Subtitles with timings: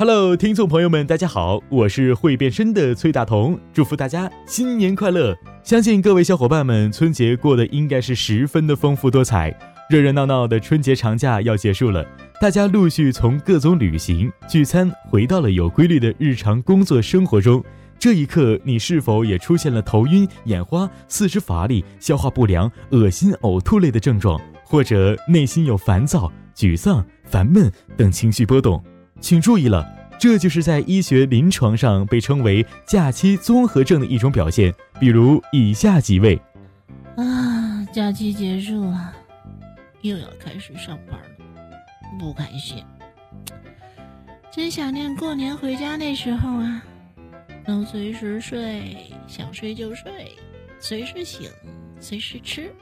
[0.00, 5.36] Hello，听众朋友们，大家好，我是会变身的崔大同，祝福大家新年快乐！
[5.62, 9.54] 相信各位小伙伴们春节过得应该是十分的丰富多彩，
[9.90, 12.02] 热热闹闹的春节长假要结束了，
[12.40, 17.62] 大家陆续从各种旅行、聚餐回到了有规律的日常工作生活中。
[17.98, 28.82] 这一刻，你是否也出现了头晕、眼花、四肢乏力、消化不良、恶心、呕吐类的症状，或者内心有烦躁、沮丧、烦闷等情绪波动？
[29.20, 29.86] 请注意了，
[30.18, 34.74] 这就是在医学临床上被称为假期综合症的一种表现。
[34.98, 36.40] 比如以下几位：
[37.16, 39.14] 啊，假期结束了，
[40.02, 42.84] 又要开始上班了，不开心，
[44.52, 46.82] 真想念过年回家那时候啊。
[47.66, 48.96] 能随时睡，
[49.28, 50.32] 想睡就睡，
[50.80, 51.48] 随时醒，
[52.00, 52.72] 随时吃，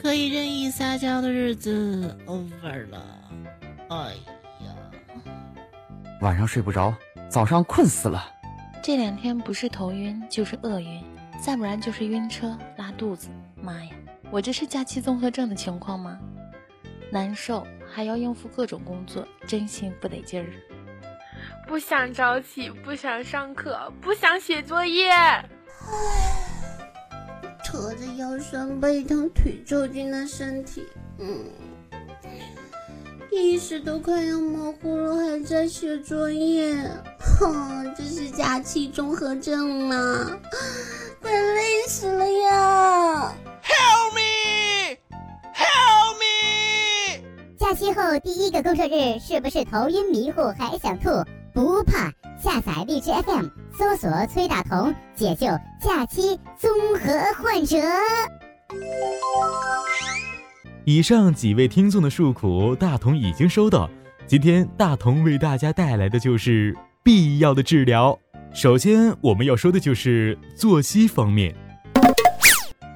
[0.00, 3.30] 可以任意撒娇的日子 over 了。
[3.90, 4.14] 哎，
[6.20, 6.94] 晚上睡不着，
[7.30, 8.30] 早上困死了。
[8.82, 11.02] 这两天不是头晕就是饿晕，
[11.42, 13.28] 再不然就是晕车、拉肚子。
[13.56, 13.90] 妈呀，
[14.30, 16.18] 我这是假期综合症的情况吗？
[17.10, 20.46] 难受，还要应付各种工作，真心不得劲儿。
[21.66, 25.10] 不想早起，不想上课，不想写作业。
[25.10, 25.46] 唉，
[27.64, 30.84] 扯着腰酸背疼、腿抽筋的身体，
[31.18, 31.46] 嗯，
[33.32, 36.74] 意识都快要模糊了，还在写作业。
[37.18, 40.30] 哼，这是假期综合症吗？
[41.22, 47.22] 快累死了呀！Help me！Help me！
[47.56, 51.08] 假期后第一个工作日，是不是头晕迷糊还想吐？
[51.54, 53.46] 不怕，下载荔枝 FM，
[53.78, 55.46] 搜索崔大同，解救
[55.80, 57.00] 假期综合
[57.42, 57.78] 患者。
[60.86, 63.88] 以上几位听众的诉苦，大同已经收到。
[64.26, 68.18] 今天大同为大家带来的就是必要的治疗。
[68.54, 71.54] 首先，我们要说的就是作息方面。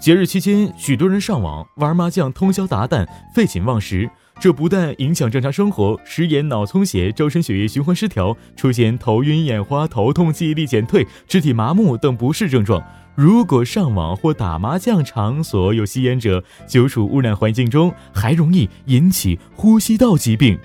[0.01, 4.11] 节日期间，许多人上网玩麻将，通宵达旦，废寝忘食。
[4.41, 12.83] 这不但影响正常生活，食盐、脑充血、周身血液循环失调，出现头晕眼花、头痛、记忆力减退、肢体麻木等不适症状。
[13.15, 20.59] 如果上网或打麻将场所有吸烟者，久处污染环境中，还容易引起呼吸道疾病。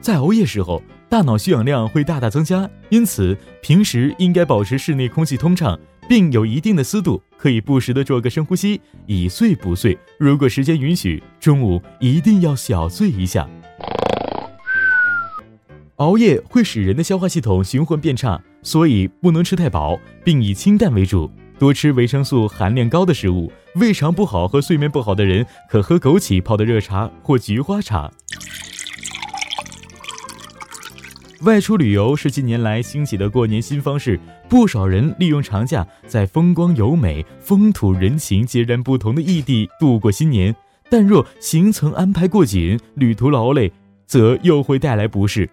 [0.00, 5.78] 在熬夜时候，大脑需氧量会大大增加，因此平时应该保持室内空气通畅。
[6.08, 9.98] 并有一定的思度，可以不时的做个深呼吸，以睡补睡。
[10.18, 13.48] 如果时间允许，中午一定要小睡一下。
[15.96, 23.52] 熬夜会使人的消化系统循环变差，所以不能吃太饱，并以清淡为主，多吃维生素含量高的食物。
[23.76, 28.10] 胃肠不好和睡眠不好的人，可喝枸杞泡的热茶或菊花茶。
[31.42, 34.18] 外出旅游是近年来兴起的过年新方式，
[34.48, 40.54] 不少人利用长假在风光优美、风土人情截然不同的异地度过新年。
[40.88, 43.70] 但若行程安排过紧，旅途劳累，
[44.06, 45.48] 则又会带来不适。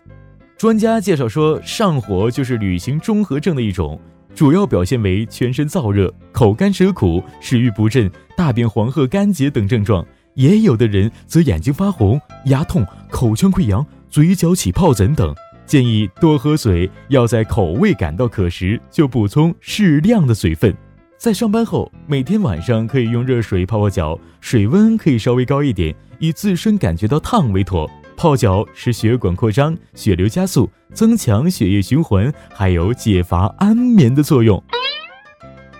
[0.57, 3.99] 专家介绍说，上火就是旅行综合症的一种，
[4.35, 10.05] 主要表现为全身燥热、口干舌苦、食欲不振、大便黄褐、干结等症状。
[10.35, 15.35] 也有的人则眼睛发红、牙痛、口腔溃疡、嘴角起疱疹等。
[15.71, 20.75] 建议多喝水，要在口味感到渴时就补充适量的水分。
[21.17, 27.89] 在上班后，每天晚上可以用热水泡泡脚，水温可以稍微高一点，以自身感觉到烫为妥。
[28.17, 34.61] 泡脚使血管扩张，血流加速，增强血液循环，还有解乏安眠的作用。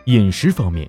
[0.06, 0.88] 饮食方面，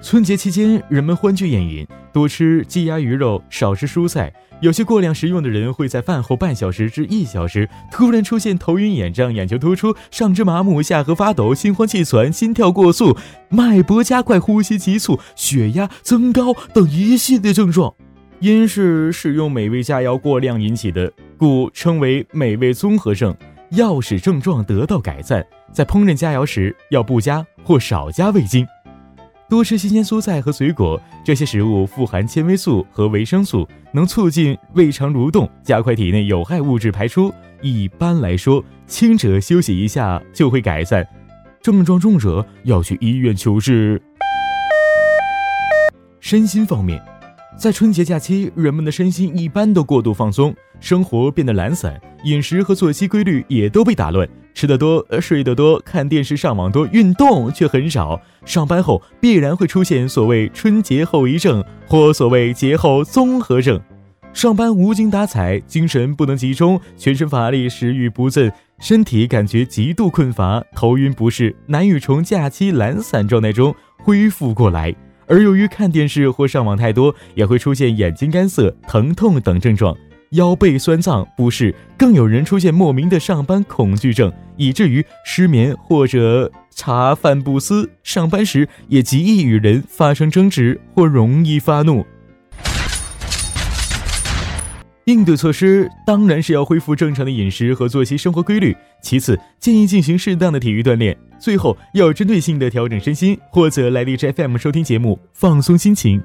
[0.00, 4.32] 春节期间人们欢聚宴饮，多吃鸡鸭鱼肉，少吃蔬菜。
[4.60, 13.16] 有些过量食用的人会在饭后半小时至一小时突然出现头晕眼胀、眼球突出、上肢麻木、下颌发抖、心慌气喘、心跳过速、
[13.50, 17.94] 脉搏加快、呼吸急促、血压增高等一系列症状，
[18.40, 23.32] 因是使用美味佳肴过量引起的，故称为美味综合症。
[23.72, 28.66] 要使症状得到改善，在烹饪佳肴时要不加或少加味精。
[29.48, 37.32] 多吃新鲜蔬菜和水果，这些食物富含纤维素和维生素，能促进胃肠蠕动，加快体内有害物质排出。
[37.62, 41.06] 一般来说，轻者休息一下就会改善，
[41.62, 44.00] 症状重者要去医院求治。
[46.20, 47.02] 身心方面。
[47.56, 58.20] 在春节假期，人们的身心一般都过度放松，生活变得懒散，饮食和作息规律也都被打乱，吃得多，睡得多，看电视、上网多，运动却很少。
[58.44, 63.80] 上班后必然会出现所谓春节后遗症，或所谓节后综合症。
[64.32, 73.72] 上班无精打采，精神不能集中，全身乏力，食欲不振，身体感觉极度困乏、头晕不适，难以从假期懒散状态中
[74.02, 74.92] 恢复过来。
[75.28, 79.96] 而由于看电视或上网太多，也会出现眼睛干涩、疼痛等症状，
[80.30, 92.04] 腰背酸胀不适，更有人出现莫名的上班恐惧症，以至于失眠或者茶饭不思，上班时也极易与人发生争执或容易发怒。
[95.06, 106.22] 应对措施当然是要恢复正常的饮食和作息生活规律，其次建议进行适当的体育锻炼，最后要针对性的调整身心，或者来荔枝 FM 收听节目放松心情，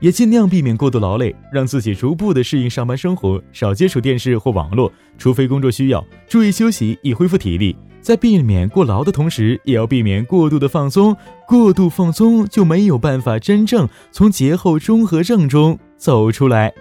[0.00, 11.16] 也尽量避免过度劳累，让自己逐步的适应上班生活，少接触电视或网络，除非工作需要，注意休息以恢复体力，在避免过劳的同时，也要避免过度的放松，
[11.46, 16.72] 过度放松就没有办法真正从节后综合症中走出来。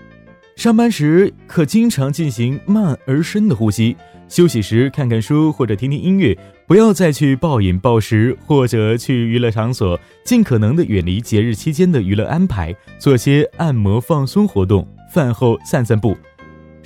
[0.60, 3.96] 上班时可经常进行慢而深的呼吸，
[4.28, 16.14] 休息时看看书或者听听音乐，不要再去暴饮暴食或者去娱乐场所，尽可能的远离节日期间的娱乐安排，做些按摩放松活动，饭后散散步。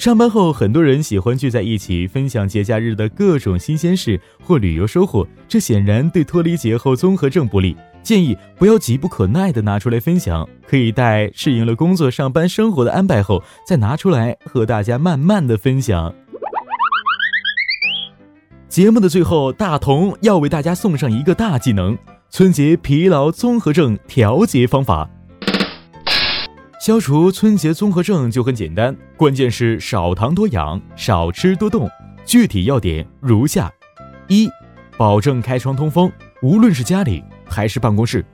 [0.04, 7.74] 上班后，很多人喜欢聚在一起分享节假日的各种新鲜事或旅游收获，这显然对脱离节后综合症不利。
[8.02, 16.14] 建议不要急不可耐地拿出来分享，可以待适应了工作、上班、生活的安排后，再拿出来和大家慢慢的分享。
[18.68, 21.98] 节目的最后，大同要为大家送上一个大技能——
[22.30, 25.10] 春节疲劳综合症调节方法。
[26.84, 31.90] 消除春节综合症就很简单，关键是少糖多氧，少吃多动。
[32.26, 33.72] 具体要点如下：
[34.28, 34.50] 一、
[34.98, 37.24] 保证开窗通风，无论是家里。
[37.48, 38.26] 还是办公室。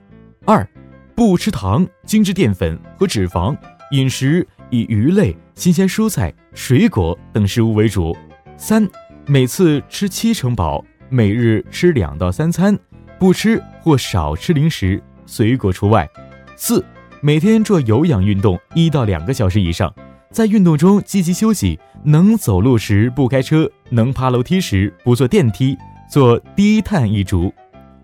[0.46, 0.68] 二，
[1.14, 3.56] 不吃糖、精致淀粉和脂肪，
[3.92, 8.18] 饮食以鱼类、新鲜蔬菜、水果等食物为主。
[8.58, 8.90] 三，
[9.28, 12.76] 每次吃七成饱，每日吃两到三餐，
[13.20, 16.10] 不吃或少吃零食，水果除外。
[16.56, 16.84] 四，
[17.22, 19.94] 每天做有氧运动一到两个小时以上，
[20.32, 25.78] 在运动中积极休息，能走路时不开车，能爬楼梯时不坐电梯，
[26.10, 27.54] 做低碳一族。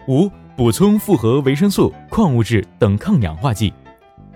[0.08, 0.30] 五。
[0.58, 3.74] 补充复合维生素、矿物质等抗氧化剂。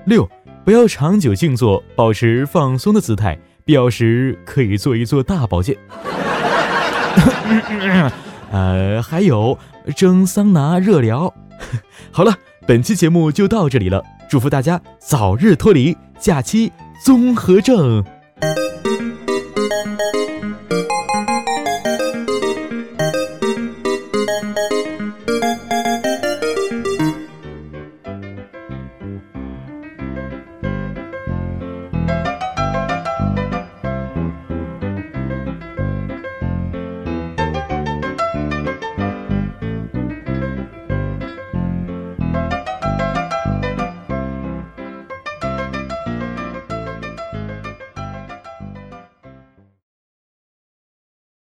[0.04, 0.30] 六，
[0.66, 5.78] 不要长久静坐，保持放松的姿态，必要时可以做一做大保健。
[8.52, 9.58] 呃，还有
[9.96, 11.34] 蒸桑拿、热疗。
[12.12, 12.38] 好了，
[12.70, 16.72] 本期节目就到这里了，祝福大家早日脱离假期
[17.04, 18.06] 综合症。